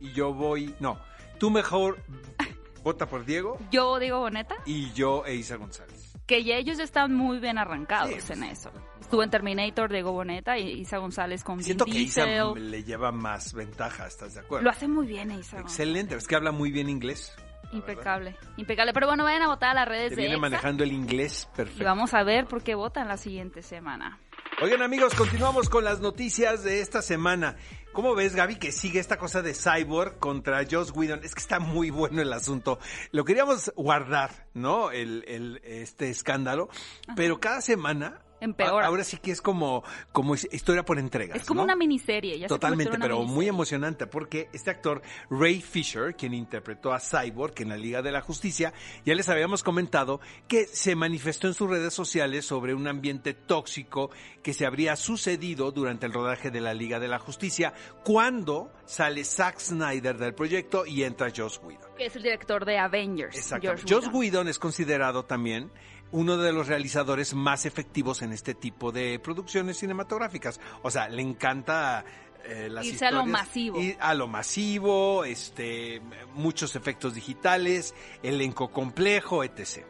y 0.01 0.11
yo 0.11 0.33
voy... 0.33 0.75
No, 0.81 0.99
tú 1.39 1.49
mejor 1.49 1.97
vota 2.83 3.05
por 3.07 3.23
Diego 3.23 3.57
Yo 3.71 3.99
digo 3.99 4.19
Boneta, 4.19 4.55
y 4.65 4.91
yo 4.91 5.23
e 5.25 5.35
Isa 5.35 5.55
González. 5.55 6.11
que 6.25 6.43
ya 6.43 6.55
ellos 6.57 6.77
ya 6.77 6.83
están 6.83 7.13
muy 7.13 7.39
bien 7.39 7.57
arrancados 7.57 8.21
Sí, 8.21 8.33
en 8.33 8.43
eso. 8.43 8.69
Estuvo 8.99 9.23
en 9.23 9.29
Terminator, 9.29 9.89
Diego 9.89 10.11
Boneta 10.11 10.57
y 10.57 10.81
Isa 10.81 10.97
González 10.97 11.41
con 11.45 11.63
Siento 11.63 11.85
Vin 11.85 11.93
que 11.93 11.99
Isa 12.01 12.25
Diesel. 12.25 12.69
le 12.71 12.83
lleva 12.83 13.13
más 13.13 13.53
ventaja, 13.53 14.07
¿estás 14.07 14.33
de 14.33 14.41
acuerdo? 14.41 14.65
Lo 14.65 14.71
hace 14.71 14.89
muy 14.89 15.07
bien 15.07 15.31
Isa. 15.31 15.61
González. 15.61 15.65
Excelente, 15.71 16.15
es 16.15 16.27
que 16.27 16.35
habla 16.35 16.51
muy 16.51 16.71
bien 16.71 16.89
inglés. 16.89 17.33
Impecable, 17.71 18.35
impecable. 18.57 18.93
Pero 18.93 19.07
bueno, 19.07 19.23
vayan 19.23 19.41
a 19.43 19.47
votar 19.47 19.71
a 19.71 19.73
las 19.73 19.87
redes 19.87 20.09
Te 20.09 20.15
de 20.15 20.21
viene 20.21 20.35
EXA 20.35 20.41
manejando 20.41 20.83
el 20.83 20.91
inglés 20.91 21.47
y 21.53 21.57
perfecto. 21.57 21.83
vamos 21.83 22.13
a 22.13 22.23
ver 22.23 22.45
por 22.45 22.63
qué 22.63 22.75
votan 22.75 23.07
la 23.07 23.17
siguiente 23.17 23.61
semana. 23.61 24.19
Oigan 24.61 24.81
amigos, 24.81 25.13
continuamos 25.13 25.69
con 25.69 25.83
las 25.83 25.99
noticias 25.99 26.63
de 26.63 26.81
esta 26.81 27.01
semana. 27.03 27.57
¿Cómo 27.93 28.15
ves, 28.15 28.35
Gaby, 28.35 28.55
que 28.55 28.71
sigue 28.71 28.99
esta 28.99 29.17
cosa 29.17 29.41
de 29.41 29.53
Cyborg 29.53 30.17
contra 30.19 30.65
Joss 30.69 30.91
Whedon? 30.95 31.21
Es 31.23 31.35
que 31.35 31.41
está 31.41 31.59
muy 31.59 31.89
bueno 31.91 32.21
el 32.21 32.31
asunto. 32.33 32.79
Lo 33.11 33.23
queríamos 33.25 33.71
guardar, 33.75 34.47
¿no? 34.53 34.89
El, 34.91 35.23
el- 35.27 35.61
este 35.63 36.09
escándalo. 36.09 36.69
Pero 37.15 37.39
cada 37.39 37.61
semana... 37.61 38.21
Empeora. 38.39 38.85
Ahora 38.85 39.03
sí 39.03 39.17
que 39.17 39.31
es 39.31 39.41
como, 39.41 39.83
como 40.11 40.35
his- 40.35 40.47
historia 40.51 40.83
por 40.83 40.99
entregas. 40.99 41.37
Es 41.37 41.45
como 41.45 41.61
¿no? 41.61 41.65
una 41.65 41.75
miniserie, 41.75 42.37
ya 42.37 42.47
Totalmente, 42.47 42.95
una 42.95 42.99
pero 43.05 43.23
muy 43.23 43.47
emocionante 43.47 44.07
porque 44.07 44.49
este 44.53 44.69
actor 44.69 45.01
Ray 45.29 45.61
Fisher, 45.61 46.15
quien 46.15 46.33
interpretó 46.33 46.93
a 46.93 46.99
Cyborg 46.99 47.53
en 47.61 47.69
la 47.69 47.77
Liga 47.77 48.01
de 48.01 48.11
la 48.11 48.21
Justicia, 48.21 48.73
ya 49.05 49.15
les 49.15 49.27
habíamos 49.29 49.63
comentado 49.63 50.19
que 50.47 50.65
se 50.65 50.95
manifestó 50.95 51.47
en 51.47 51.53
sus 51.53 51.69
redes 51.69 51.93
sociales 51.93 52.45
sobre 52.45 52.73
un 52.73 52.87
ambiente 52.87 53.33
tóxico 53.33 54.09
que 54.43 54.53
se 54.53 54.65
habría 54.65 54.95
sucedido 54.95 55.71
durante 55.71 56.05
el 56.05 56.13
rodaje 56.13 56.51
de 56.51 56.61
la 56.61 56.73
Liga 56.73 56.99
de 56.99 57.07
la 57.07 57.19
Justicia 57.19 57.73
cuando 58.03 58.71
sale 58.85 59.23
Zack 59.23 59.59
Snyder 59.59 60.17
del 60.17 60.33
proyecto 60.33 60.85
y 60.85 61.03
entra 61.03 61.31
Joss 61.35 61.59
Whedon. 61.63 61.95
Que 61.97 62.05
es 62.05 62.15
el 62.15 62.23
director 62.23 62.65
de 62.65 62.77
Avengers. 62.77 63.35
Exacto. 63.35 63.67
George 63.67 63.83
Joss 63.87 64.05
Whedon. 64.07 64.15
Whedon 64.15 64.47
es 64.47 64.59
considerado 64.59 65.25
también 65.25 65.71
uno 66.11 66.37
de 66.37 66.53
los 66.53 66.67
realizadores 66.67 67.33
más 67.33 67.65
efectivos 67.65 68.21
en 68.21 68.31
este 68.31 68.53
tipo 68.53 68.91
de 68.91 69.19
producciones 69.19 69.77
cinematográficas. 69.77 70.59
O 70.81 70.91
sea, 70.91 71.09
le 71.09 71.21
encanta 71.21 72.05
eh, 72.45 72.69
las 72.69 72.85
Irse 72.85 73.05
a 73.05 73.11
lo 73.11 73.25
masivo. 73.25 73.79
ir 73.79 73.97
a 73.99 74.13
lo 74.13 74.27
masivo, 74.27 75.25
este, 75.25 76.01
muchos 76.33 76.75
efectos 76.75 77.13
digitales, 77.13 77.93
elenco 78.23 78.69
complejo, 78.69 79.43
etc. 79.43 79.85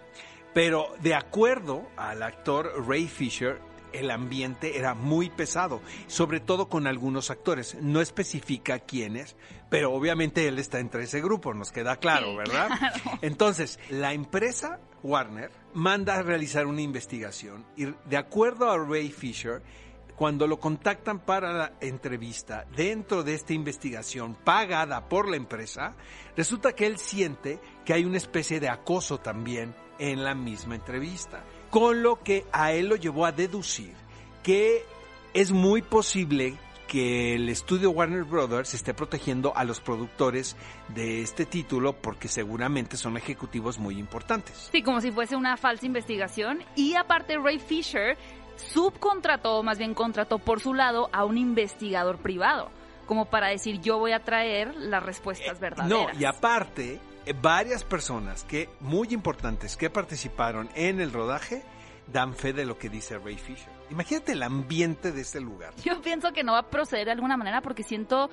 Pero 0.53 0.93
de 0.99 1.13
acuerdo 1.13 1.87
al 1.95 2.23
actor 2.23 2.73
Ray 2.87 3.07
Fisher, 3.07 3.59
el 3.93 4.11
ambiente 4.11 4.77
era 4.77 4.93
muy 4.93 5.29
pesado, 5.29 5.81
sobre 6.07 6.39
todo 6.39 6.69
con 6.69 6.87
algunos 6.87 7.29
actores. 7.29 7.75
No 7.81 8.01
especifica 8.01 8.79
quiénes, 8.79 9.35
pero 9.69 9.93
obviamente 9.93 10.47
él 10.47 10.59
está 10.59 10.79
entre 10.79 11.03
ese 11.03 11.21
grupo, 11.21 11.53
nos 11.53 11.71
queda 11.71 11.97
claro, 11.97 12.31
Sí, 12.31 12.37
¿verdad? 12.37 12.69
Entonces, 13.21 13.79
la 13.89 14.13
empresa 14.13 14.79
Warner 15.03 15.51
manda 15.73 16.15
a 16.15 16.23
realizar 16.23 16.65
una 16.65 16.81
investigación 16.81 17.65
y 17.75 17.85
de 18.05 18.17
acuerdo 18.17 18.69
a 18.69 18.77
Ray 18.77 19.09
Fisher, 19.09 19.61
cuando 20.17 20.47
lo 20.47 20.59
contactan 20.59 21.19
para 21.19 21.53
la 21.53 21.73
entrevista 21.79 22.65
dentro 22.75 23.23
de 23.23 23.35
esta 23.35 23.53
investigación 23.53 24.33
pagada 24.33 25.07
por 25.07 25.29
la 25.29 25.37
empresa, 25.37 25.95
resulta 26.35 26.73
que 26.73 26.87
él 26.87 26.97
siente 26.97 27.59
que 27.85 27.93
hay 27.93 28.03
una 28.03 28.17
especie 28.17 28.59
de 28.59 28.67
acoso 28.67 29.19
también 29.19 29.75
en 29.99 30.23
la 30.23 30.33
misma 30.33 30.75
entrevista, 30.75 31.43
con 31.69 32.03
lo 32.03 32.21
que 32.23 32.45
a 32.51 32.71
él 32.73 32.87
lo 32.87 32.95
llevó 32.95 33.25
a 33.25 33.31
deducir 33.31 33.93
que 34.43 34.85
es 35.33 35.51
muy 35.51 35.81
posible 35.81 36.55
que 36.87 37.35
el 37.35 37.49
estudio 37.49 37.91
Warner 37.91 38.23
Brothers 38.23 38.73
esté 38.73 38.93
protegiendo 38.93 39.51
a 39.57 39.65
los 39.65 39.81
productores 39.81 40.55
de 40.87 41.21
este 41.21 41.45
título 41.45 41.91
porque 41.93 42.29
seguramente 42.29 42.95
son 42.95 43.17
ejecutivos 43.17 43.77
muy 43.77 43.99
importantes. 43.99 44.69
Sí, 44.71 44.81
como 44.81 45.01
si 45.01 45.11
fuese 45.11 45.35
una 45.35 45.57
falsa 45.57 45.85
investigación. 45.85 46.63
Y 46.77 46.95
aparte, 46.95 47.37
Ray 47.37 47.59
Fisher 47.59 48.17
subcontrató, 48.55 49.63
más 49.63 49.77
bien 49.77 49.93
contrató 49.93 50.39
por 50.39 50.61
su 50.61 50.73
lado 50.73 51.09
a 51.11 51.25
un 51.25 51.37
investigador 51.37 52.19
privado, 52.19 52.69
como 53.05 53.25
para 53.25 53.49
decir 53.49 53.81
yo 53.81 53.99
voy 53.99 54.13
a 54.13 54.23
traer 54.23 54.73
las 54.77 55.03
respuestas 55.03 55.55
No, 55.55 55.59
verdaderas. 55.59 56.19
y 56.19 56.23
aparte, 56.23 56.93
eh, 56.93 56.99
varias 57.33 57.83
personas 57.83 58.43
que 58.43 58.69
muy 58.79 59.09
importantes 59.09 59.77
que 59.77 59.89
participaron 59.89 60.69
en 60.75 60.99
el 60.99 61.11
rodaje 61.11 61.63
dan 62.11 62.33
fe 62.33 62.53
de 62.53 62.65
lo 62.65 62.77
que 62.77 62.89
dice 62.89 63.17
Ray 63.17 63.37
Fisher. 63.37 63.69
Imagínate 63.89 64.31
el 64.33 64.43
ambiente 64.43 65.11
de 65.11 65.21
ese 65.21 65.39
lugar. 65.41 65.73
Yo 65.83 66.01
pienso 66.01 66.31
que 66.31 66.43
no 66.43 66.53
va 66.53 66.59
a 66.59 66.69
proceder 66.69 67.05
de 67.05 67.11
alguna 67.11 67.35
manera 67.37 67.61
porque 67.61 67.83
siento 67.83 68.29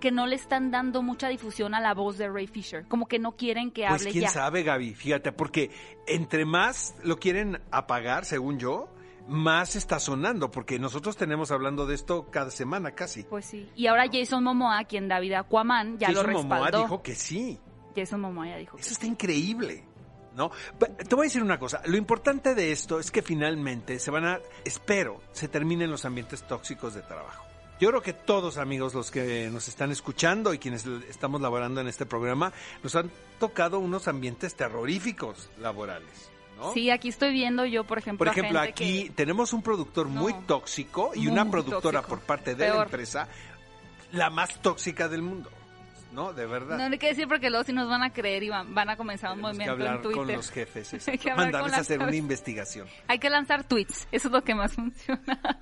que 0.00 0.10
no 0.12 0.26
le 0.26 0.36
están 0.36 0.70
dando 0.70 1.02
mucha 1.02 1.28
difusión 1.28 1.74
a 1.74 1.80
la 1.80 1.92
voz 1.92 2.16
de 2.18 2.28
Ray 2.28 2.46
Fisher. 2.46 2.86
Como 2.86 3.06
que 3.06 3.18
no 3.18 3.32
quieren 3.32 3.70
que 3.70 3.86
Pues 3.86 4.00
hable 4.02 4.12
quién 4.12 4.24
ya. 4.24 4.30
sabe, 4.30 4.62
Gaby, 4.62 4.94
fíjate, 4.94 5.32
porque 5.32 5.70
entre 6.06 6.44
más 6.46 6.94
lo 7.02 7.18
quieren 7.18 7.60
apagar, 7.70 8.24
según 8.24 8.58
yo, 8.58 8.88
más 9.26 9.76
está 9.76 9.98
sonando, 10.00 10.50
porque 10.50 10.78
nosotros 10.78 11.16
tenemos 11.16 11.50
hablando 11.50 11.84
de 11.84 11.94
esto 11.96 12.30
cada 12.30 12.50
semana 12.50 12.92
casi. 12.92 13.24
Pues 13.24 13.44
sí. 13.44 13.68
Y 13.76 13.88
ahora 13.88 14.04
Jason 14.10 14.42
Momoa, 14.42 14.84
quien 14.84 15.08
David 15.08 15.34
Aquaman, 15.34 15.98
ya 15.98 16.08
lo 16.10 16.20
Jason 16.20 16.32
Momoa 16.32 16.58
respaldó. 16.60 16.82
dijo 16.84 17.02
que 17.02 17.14
sí. 17.14 17.58
Jason 17.98 18.20
Momoa 18.20 18.46
ya 18.48 18.56
dijo 18.56 18.76
que 18.76 18.82
Eso 18.82 18.92
está 18.92 19.06
increíble. 19.06 19.84
¿No? 20.34 20.52
Te 20.78 21.14
voy 21.16 21.24
a 21.24 21.28
decir 21.28 21.42
una 21.42 21.58
cosa. 21.58 21.82
Lo 21.86 21.96
importante 21.96 22.54
de 22.54 22.70
esto 22.70 23.00
es 23.00 23.10
que 23.10 23.22
finalmente 23.22 23.98
se 23.98 24.12
van 24.12 24.24
a, 24.24 24.38
espero, 24.64 25.20
se 25.32 25.48
terminen 25.48 25.90
los 25.90 26.04
ambientes 26.04 26.44
tóxicos 26.44 26.94
de 26.94 27.02
trabajo. 27.02 27.44
Yo 27.80 27.88
creo 27.88 28.02
que 28.02 28.12
todos, 28.12 28.56
amigos, 28.56 28.94
los 28.94 29.10
que 29.10 29.48
nos 29.52 29.66
están 29.66 29.90
escuchando 29.90 30.54
y 30.54 30.58
quienes 30.58 30.86
estamos 31.08 31.40
laborando 31.40 31.80
en 31.80 31.88
este 31.88 32.06
programa, 32.06 32.52
nos 32.84 32.94
han 32.94 33.10
tocado 33.40 33.80
unos 33.80 34.06
ambientes 34.06 34.54
terroríficos 34.54 35.50
laborales. 35.58 36.30
¿no? 36.56 36.72
Sí, 36.72 36.90
aquí 36.90 37.08
estoy 37.08 37.32
viendo 37.32 37.64
yo, 37.66 37.82
por 37.84 37.98
ejemplo, 37.98 38.18
Por 38.24 38.28
ejemplo, 38.28 38.60
gente 38.60 38.70
aquí 38.72 39.04
que- 39.04 39.10
tenemos 39.10 39.52
un 39.52 39.62
productor 39.62 40.06
muy 40.08 40.34
tóxico 40.46 41.12
y 41.14 41.20
Muy 41.20 41.28
una 41.32 41.50
productora 41.50 42.00
tóxico. 42.00 42.16
por 42.16 42.26
parte 42.26 42.54
de 42.54 42.68
la 42.68 42.82
empresa, 42.84 43.28
la 44.12 44.30
más 44.30 44.60
tóxica 44.62 45.08
del 45.08 45.22
mundo. 45.22 45.50
¿No? 46.12 46.32
De 46.32 46.46
verdad. 46.46 46.78
No 46.78 46.84
hay 46.84 46.98
que 46.98 47.08
decir 47.08 47.28
porque 47.28 47.50
luego 47.50 47.64
si 47.64 47.72
nos 47.72 47.88
van 47.88 48.02
a 48.02 48.10
creer 48.10 48.42
y 48.42 48.48
van, 48.48 48.74
van 48.74 48.90
a 48.90 48.96
comenzar 48.96 49.30
un 49.32 49.36
Tenemos 49.36 49.58
que 49.58 49.64
movimiento 49.64 49.72
hablar 49.72 49.96
en 49.96 50.02
Twitter. 50.02 50.18
con 50.18 50.32
los 50.32 50.50
jefes. 50.50 51.08
Hay 51.08 51.18
que 51.18 51.34
Mandarles 51.34 51.74
a 51.74 51.80
hacer 51.80 52.00
una 52.00 52.16
investigación. 52.16 52.88
Hay 53.06 53.18
que 53.18 53.30
lanzar 53.30 53.64
tweets, 53.64 54.08
eso 54.10 54.28
es 54.28 54.32
lo 54.32 54.42
que 54.42 54.54
más 54.54 54.72
funciona. 54.74 55.60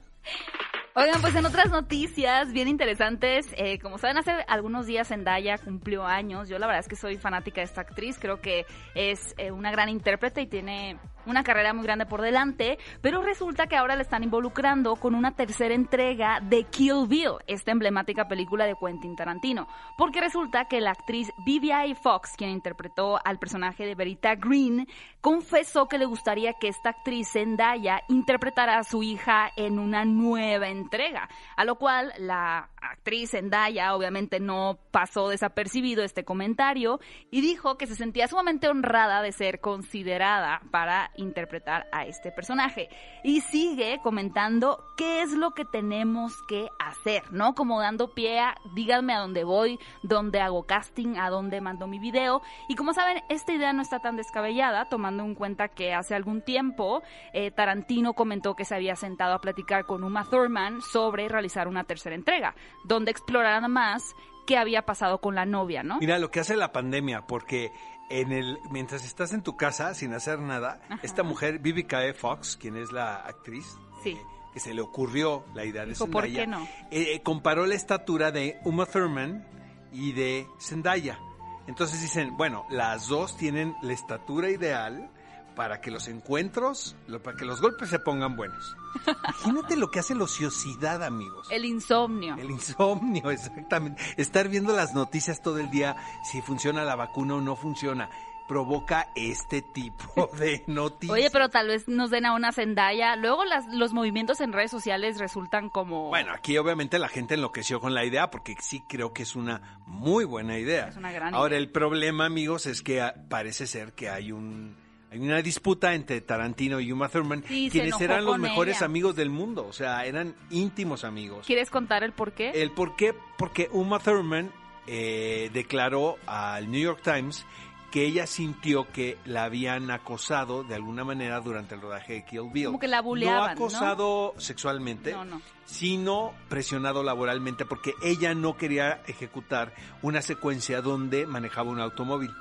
Oigan, 0.94 1.20
pues 1.20 1.34
en 1.34 1.44
otras 1.44 1.68
noticias 1.70 2.52
bien 2.52 2.68
interesantes, 2.68 3.46
eh, 3.58 3.78
como 3.78 3.98
saben, 3.98 4.16
hace 4.16 4.30
algunos 4.48 4.86
días 4.86 5.08
Zendaya 5.08 5.58
cumplió 5.58 6.06
años. 6.06 6.48
Yo 6.48 6.58
la 6.58 6.66
verdad 6.66 6.80
es 6.80 6.88
que 6.88 6.96
soy 6.96 7.18
fanática 7.18 7.60
de 7.60 7.66
esta 7.66 7.82
actriz, 7.82 8.18
creo 8.18 8.40
que 8.40 8.64
es 8.94 9.34
eh, 9.36 9.50
una 9.50 9.70
gran 9.70 9.90
intérprete 9.90 10.40
y 10.40 10.46
tiene 10.46 10.98
una 11.26 11.42
carrera 11.42 11.72
muy 11.72 11.84
grande 11.84 12.06
por 12.06 12.22
delante, 12.22 12.78
pero 13.00 13.22
resulta 13.22 13.66
que 13.66 13.76
ahora 13.76 13.96
le 13.96 14.02
están 14.02 14.22
involucrando 14.22 14.96
con 14.96 15.14
una 15.14 15.32
tercera 15.32 15.74
entrega 15.74 16.40
de 16.40 16.64
Kill 16.64 17.06
Bill, 17.08 17.32
esta 17.46 17.72
emblemática 17.72 18.28
película 18.28 18.66
de 18.66 18.74
Quentin 18.74 19.16
Tarantino, 19.16 19.68
porque 19.96 20.20
resulta 20.20 20.66
que 20.66 20.80
la 20.80 20.92
actriz 20.92 21.30
Vivian 21.44 21.96
Fox, 21.96 22.34
quien 22.36 22.50
interpretó 22.50 23.18
al 23.24 23.38
personaje 23.38 23.84
de 23.84 23.94
Verita 23.94 24.34
Green, 24.34 24.86
confesó 25.20 25.86
que 25.86 25.98
le 25.98 26.06
gustaría 26.06 26.54
que 26.54 26.68
esta 26.68 26.90
actriz 26.90 27.30
Zendaya 27.32 28.02
interpretara 28.08 28.78
a 28.78 28.84
su 28.84 29.02
hija 29.02 29.50
en 29.56 29.78
una 29.78 30.04
nueva 30.04 30.68
entrega, 30.68 31.28
a 31.56 31.64
lo 31.64 31.76
cual 31.76 32.12
la 32.18 32.70
actriz 32.80 33.32
Zendaya 33.32 33.94
obviamente 33.94 34.40
no 34.40 34.78
pasó 34.90 35.28
desapercibido 35.28 36.04
este 36.04 36.24
comentario 36.24 37.00
y 37.30 37.40
dijo 37.40 37.76
que 37.76 37.86
se 37.86 37.96
sentía 37.96 38.28
sumamente 38.28 38.68
honrada 38.68 39.22
de 39.22 39.32
ser 39.32 39.60
considerada 39.60 40.60
para 40.70 41.10
interpretar 41.16 41.86
a 41.92 42.06
este 42.06 42.32
personaje. 42.32 42.88
Y 43.22 43.40
sigue 43.40 44.00
comentando 44.02 44.84
qué 44.96 45.22
es 45.22 45.32
lo 45.32 45.52
que 45.52 45.64
tenemos 45.64 46.42
que 46.48 46.68
hacer, 46.78 47.32
¿no? 47.32 47.54
Como 47.54 47.80
dando 47.80 48.14
pie 48.14 48.40
a 48.40 48.56
díganme 48.74 49.14
a 49.14 49.20
dónde 49.20 49.44
voy, 49.44 49.78
dónde 50.02 50.40
hago 50.40 50.64
casting, 50.64 51.16
a 51.16 51.30
dónde 51.30 51.60
mando 51.60 51.86
mi 51.86 51.98
video. 51.98 52.42
Y 52.68 52.74
como 52.74 52.92
saben, 52.92 53.22
esta 53.28 53.52
idea 53.52 53.72
no 53.72 53.82
está 53.82 54.00
tan 54.00 54.16
descabellada, 54.16 54.86
tomando 54.88 55.24
en 55.24 55.34
cuenta 55.34 55.68
que 55.68 55.94
hace 55.94 56.14
algún 56.14 56.42
tiempo 56.42 57.02
eh, 57.32 57.50
Tarantino 57.50 58.14
comentó 58.14 58.54
que 58.54 58.64
se 58.64 58.74
había 58.74 58.96
sentado 58.96 59.34
a 59.34 59.40
platicar 59.40 59.84
con 59.84 60.04
Uma 60.04 60.24
Thurman 60.24 60.80
sobre 60.82 61.28
realizar 61.28 61.68
una 61.68 61.84
tercera 61.84 62.14
entrega, 62.14 62.54
donde 62.84 63.10
exploraran 63.10 63.70
más 63.70 64.14
qué 64.46 64.56
había 64.56 64.82
pasado 64.82 65.18
con 65.18 65.34
la 65.34 65.44
novia, 65.44 65.82
¿no? 65.82 65.98
Mira 65.98 66.18
lo 66.18 66.30
que 66.30 66.40
hace 66.40 66.56
la 66.56 66.72
pandemia, 66.72 67.26
porque 67.26 67.72
en 68.10 68.32
el 68.32 68.58
mientras 68.70 69.04
estás 69.04 69.32
en 69.32 69.42
tu 69.42 69.56
casa 69.56 69.94
sin 69.94 70.12
hacer 70.14 70.38
nada, 70.38 70.80
Ajá. 70.88 71.00
esta 71.02 71.22
mujer, 71.22 71.58
Vivica 71.58 72.04
E. 72.04 72.14
Fox, 72.14 72.56
quien 72.56 72.76
es 72.76 72.92
la 72.92 73.16
actriz, 73.16 73.66
Sí. 74.02 74.10
eh, 74.10 74.22
que 74.52 74.60
se 74.60 74.72
le 74.74 74.80
ocurrió 74.80 75.44
la 75.54 75.64
idea 75.64 75.82
de 75.84 75.90
Dijo, 75.92 76.06
¿por 76.06 76.24
Zendaya, 76.24 76.44
qué 76.44 76.46
no? 76.50 76.62
eh, 76.90 77.14
eh, 77.14 77.22
comparó 77.22 77.66
la 77.66 77.74
estatura 77.74 78.30
de 78.32 78.58
Uma 78.64 78.86
Thurman 78.86 79.46
y 79.92 80.12
de 80.12 80.46
Zendaya. 80.60 81.18
Entonces 81.66 82.00
dicen, 82.00 82.36
bueno, 82.36 82.64
las 82.70 83.08
dos 83.08 83.36
tienen 83.36 83.74
la 83.82 83.92
estatura 83.92 84.50
ideal 84.50 85.10
para 85.56 85.80
que 85.80 85.90
los 85.90 86.06
encuentros, 86.06 86.94
para 87.24 87.36
que 87.36 87.46
los 87.46 87.60
golpes 87.60 87.88
se 87.88 87.98
pongan 87.98 88.36
buenos. 88.36 88.76
Imagínate 89.06 89.76
lo 89.76 89.90
que 89.90 89.98
hace 89.98 90.14
la 90.14 90.24
ociosidad, 90.24 91.02
amigos. 91.02 91.48
El 91.50 91.64
insomnio. 91.64 92.36
El 92.36 92.50
insomnio, 92.50 93.30
exactamente. 93.32 94.00
Estar 94.16 94.48
viendo 94.48 94.76
las 94.76 94.94
noticias 94.94 95.42
todo 95.42 95.58
el 95.58 95.70
día, 95.70 95.96
si 96.30 96.42
funciona 96.42 96.84
la 96.84 96.94
vacuna 96.94 97.36
o 97.36 97.40
no 97.40 97.56
funciona, 97.56 98.10
provoca 98.46 99.08
este 99.16 99.62
tipo 99.62 100.30
de 100.38 100.62
noticias. 100.66 101.12
Oye, 101.18 101.30
pero 101.30 101.48
tal 101.48 101.68
vez 101.68 101.88
nos 101.88 102.10
den 102.10 102.26
a 102.26 102.34
una 102.34 102.52
Zendaya. 102.52 103.16
Luego 103.16 103.44
las, 103.44 103.66
los 103.72 103.92
movimientos 103.94 104.40
en 104.42 104.52
redes 104.52 104.70
sociales 104.70 105.18
resultan 105.18 105.70
como... 105.70 106.08
Bueno, 106.08 106.32
aquí 106.32 106.56
obviamente 106.58 106.98
la 106.98 107.08
gente 107.08 107.34
enloqueció 107.34 107.80
con 107.80 107.94
la 107.94 108.04
idea 108.04 108.30
porque 108.30 108.54
sí 108.60 108.82
creo 108.86 109.12
que 109.14 109.22
es 109.22 109.34
una 109.34 109.80
muy 109.86 110.24
buena 110.26 110.58
idea. 110.58 110.88
Es 110.88 110.96
una 110.96 111.12
gran 111.12 111.34
Ahora, 111.34 111.54
idea. 111.54 111.60
el 111.60 111.70
problema, 111.70 112.26
amigos, 112.26 112.66
es 112.66 112.82
que 112.82 113.02
parece 113.30 113.66
ser 113.66 113.94
que 113.94 114.10
hay 114.10 114.32
un 114.32 114.85
hay 115.10 115.18
una 115.20 115.40
disputa 115.42 115.94
entre 115.94 116.20
Tarantino 116.20 116.80
y 116.80 116.90
Uma 116.92 117.08
Thurman, 117.08 117.44
Sí, 117.46 117.68
quienes 117.70 118.00
eran 118.00 118.24
los 118.24 118.38
mejores 118.38 118.76
ella. 118.78 118.86
amigos 118.86 119.14
del 119.16 119.30
mundo, 119.30 119.66
o 119.66 119.72
sea, 119.72 120.04
eran 120.04 120.34
íntimos 120.50 121.04
amigos. 121.04 121.46
¿Quieres 121.46 121.70
contar 121.70 122.02
el 122.02 122.12
por 122.12 122.32
qué? 122.32 122.50
El 122.50 122.70
por 122.72 122.96
qué, 122.96 123.14
porque 123.38 123.68
Uma 123.72 123.98
Thurman 124.00 124.50
eh, 124.86 125.50
declaró 125.52 126.16
al 126.26 126.70
New 126.70 126.80
York 126.80 127.00
Times 127.02 127.44
que 127.90 128.04
ella 128.04 128.26
sintió 128.26 128.90
que 128.92 129.16
la 129.24 129.44
habían 129.44 129.90
acosado 129.90 130.64
de 130.64 130.74
alguna 130.74 131.04
manera 131.04 131.40
durante 131.40 131.76
el 131.76 131.80
rodaje 131.80 132.14
de 132.14 132.24
Kill 132.24 132.50
Bill. 132.52 132.66
Como 132.66 132.78
que 132.80 132.88
la 132.88 133.00
buleaban, 133.00 133.40
No 133.40 133.46
¿no? 133.46 133.52
acosado 133.52 134.34
sexualmente, 134.38 135.12
No, 135.12 135.24
no. 135.24 135.40
sino 135.64 136.34
presionado 136.48 137.02
laboralmente 137.02 137.64
porque 137.64 137.94
ella 138.02 138.34
no 138.34 138.56
quería 138.56 139.00
ejecutar 139.06 139.72
una 140.02 140.20
secuencia 140.20 140.82
donde 140.82 141.26
manejaba 141.26 141.70
un 141.70 141.80
automóvil. 141.80 142.32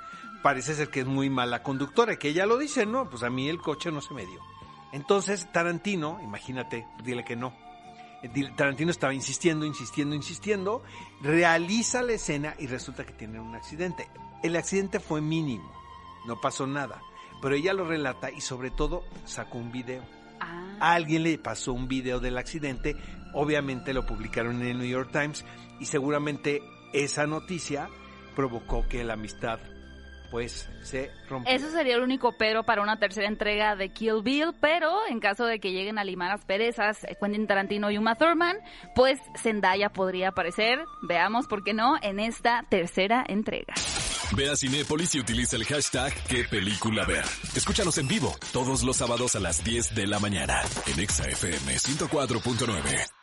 Parece 0.46 0.76
ser 0.76 0.90
que 0.90 1.00
es 1.00 1.06
muy 1.06 1.28
mala 1.28 1.64
conductora, 1.64 2.20
que 2.20 2.28
ella 2.28 2.46
lo 2.46 2.56
dice, 2.56 2.86
no, 2.86 3.10
pues 3.10 3.24
a 3.24 3.30
mí 3.30 3.48
el 3.48 3.58
coche 3.58 3.90
no 3.90 4.00
se 4.00 4.14
me 4.14 4.24
dio. 4.24 4.40
Entonces 4.92 5.50
Tarantino, 5.50 6.20
imagínate, 6.22 6.86
dile 7.02 7.24
que 7.24 7.34
no. 7.34 7.52
Eh, 8.22 8.30
Tarantino 8.54 8.92
estaba 8.92 9.12
insistiendo, 9.12 9.66
insistiendo, 9.66 10.14
insistiendo, 10.14 10.84
realiza 11.20 12.00
la 12.02 12.12
escena 12.12 12.54
y 12.60 12.68
resulta 12.68 13.04
que 13.04 13.12
tienen 13.12 13.40
un 13.40 13.56
accidente. 13.56 14.08
El 14.44 14.54
accidente 14.54 15.00
fue 15.00 15.20
mínimo, 15.20 15.68
no 16.28 16.40
pasó 16.40 16.64
nada, 16.64 17.02
pero 17.42 17.56
ella 17.56 17.72
lo 17.72 17.84
relata 17.84 18.30
y 18.30 18.40
sobre 18.40 18.70
todo 18.70 19.02
sacó 19.24 19.58
un 19.58 19.72
video. 19.72 20.04
Ah. 20.38 20.76
A 20.78 20.92
alguien 20.92 21.24
le 21.24 21.38
pasó 21.38 21.72
un 21.72 21.88
video 21.88 22.20
del 22.20 22.38
accidente, 22.38 22.94
obviamente 23.34 23.92
lo 23.92 24.06
publicaron 24.06 24.62
en 24.62 24.68
el 24.68 24.78
New 24.78 24.86
York 24.86 25.10
Times 25.10 25.44
y 25.80 25.86
seguramente 25.86 26.62
esa 26.92 27.26
noticia 27.26 27.88
provocó 28.36 28.86
que 28.86 29.02
la 29.02 29.14
amistad 29.14 29.58
pues 30.30 30.68
se 30.82 31.10
rompió. 31.28 31.54
Eso 31.54 31.70
sería 31.70 31.96
el 31.96 32.02
único 32.02 32.36
pero 32.38 32.64
para 32.64 32.82
una 32.82 32.98
tercera 32.98 33.26
entrega 33.28 33.76
de 33.76 33.90
Kill 33.90 34.22
Bill, 34.22 34.52
pero 34.60 35.06
en 35.08 35.20
caso 35.20 35.44
de 35.46 35.58
que 35.58 35.72
lleguen 35.72 35.98
a 35.98 36.04
limar 36.04 36.30
las 36.30 36.44
perezas 36.44 37.04
eh, 37.04 37.16
Quentin 37.20 37.46
Tarantino 37.46 37.90
y 37.90 37.98
Uma 37.98 38.16
Thurman, 38.16 38.56
pues 38.94 39.18
Zendaya 39.40 39.90
podría 39.90 40.28
aparecer, 40.28 40.84
veamos 41.02 41.46
por 41.46 41.64
qué 41.64 41.74
no, 41.74 41.96
en 42.02 42.20
esta 42.20 42.64
tercera 42.68 43.24
entrega. 43.26 43.74
Ve 44.36 44.50
a 44.50 44.56
Cinépolis 44.56 45.14
y 45.14 45.20
utiliza 45.20 45.56
el 45.56 45.64
hashtag 45.64 46.12
qué 46.28 46.44
película 46.44 47.04
ver. 47.04 47.24
Escúchanos 47.54 47.96
en 47.98 48.08
vivo 48.08 48.34
todos 48.52 48.82
los 48.82 48.96
sábados 48.96 49.36
a 49.36 49.40
las 49.40 49.62
10 49.62 49.94
de 49.94 50.06
la 50.06 50.18
mañana 50.18 50.60
en 50.86 51.00
Exa 51.00 51.28
FM 51.28 51.74
104.9. 51.74 53.15